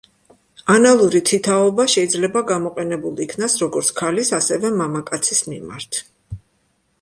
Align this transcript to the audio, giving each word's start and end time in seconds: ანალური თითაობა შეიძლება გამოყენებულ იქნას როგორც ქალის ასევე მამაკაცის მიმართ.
ანალური 0.75 1.19
თითაობა 1.31 1.85
შეიძლება 1.95 2.43
გამოყენებულ 2.51 3.21
იქნას 3.27 3.59
როგორც 3.65 3.93
ქალის 4.01 4.33
ასევე 4.39 4.73
მამაკაცის 4.81 5.45
მიმართ. 5.53 6.03